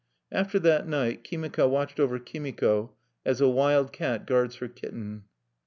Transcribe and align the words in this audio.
After 0.31 0.57
that 0.57 0.87
night 0.87 1.23
Kimika 1.23 1.69
watched 1.69 1.99
over 1.99 2.17
Kimiko 2.17 2.95
as 3.23 3.39
a 3.39 3.47
wild 3.47 3.93
cat 3.93 4.25
guards 4.25 4.55
her 4.55 4.67
kitten. 4.67 5.25